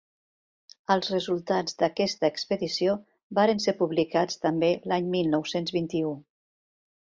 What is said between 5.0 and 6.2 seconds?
mil nou-cents vint-i-u.